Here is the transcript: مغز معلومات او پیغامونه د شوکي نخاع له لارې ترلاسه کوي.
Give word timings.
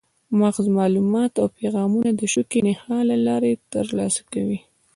مغز 0.39 0.65
معلومات 0.77 1.31
او 1.41 1.47
پیغامونه 1.59 2.09
د 2.15 2.21
شوکي 2.33 2.59
نخاع 2.67 3.01
له 3.09 3.17
لارې 3.27 3.51
ترلاسه 3.73 4.21
کوي. 4.33 4.59